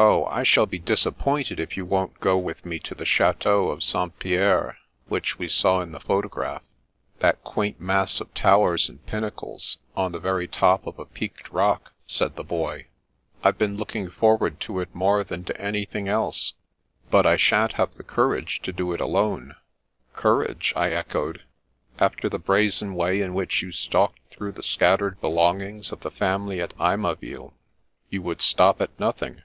"Oh, 0.10 0.24
I 0.30 0.44
shall 0.44 0.64
be 0.64 0.78
disappointed 0.78 1.60
if 1.60 1.76
you 1.76 1.84
won't 1.84 2.20
go 2.20 2.38
with 2.38 2.64
me 2.64 2.78
to 2.80 2.94
the 2.94 3.04
Chateau 3.04 3.68
of 3.68 3.82
St. 3.82 4.18
Pierre 4.18 4.78
which 5.08 5.38
we 5.38 5.46
saw 5.46 5.82
in 5.82 5.92
the 5.92 6.00
photograph— 6.00 6.62
^that 7.20 7.36
quaint 7.44 7.82
mass 7.82 8.18
of 8.18 8.32
towers 8.32 8.88
and 8.88 9.04
pinnacles, 9.04 9.76
on 9.94 10.12
the 10.12 10.18
very 10.18 10.48
top 10.48 10.86
of 10.86 10.98
a 10.98 11.04
peaked 11.04 11.50
rock," 11.50 11.92
said 12.06 12.36
the 12.36 12.42
Boy." 12.42 12.86
Fve 13.44 13.58
been 13.58 13.76
looking 13.76 14.08
forward 14.08 14.58
to 14.60 14.80
it 14.80 14.94
more 14.94 15.22
than 15.22 15.44
to 15.44 15.60
anything 15.60 16.08
else, 16.08 16.54
but 17.10 17.26
I 17.26 17.36
shan't 17.36 17.72
have 17.72 17.92
courage 18.06 18.62
to 18.62 18.72
do 18.72 18.94
it 18.94 19.02
alone."" 19.02 19.54
Courage?" 20.14 20.72
I 20.76 20.92
echoed." 20.92 21.42
After 22.00 22.30
the 22.30 22.38
brazen 22.38 22.94
way 22.94 23.20
in 23.20 23.34
which 23.34 23.60
you 23.60 23.70
stalked 23.70 24.20
through 24.30 24.52
the 24.52 24.62
scattered 24.62 25.20
belong 25.20 25.60
ings 25.60 25.92
of 25.92 26.00
the 26.00 26.10
family 26.10 26.58
at 26.58 26.74
A)rmaville, 26.78 27.52
you 28.08 28.22
would 28.22 28.40
stop 28.40 28.80
at 28.80 28.98
nothing." 28.98 29.42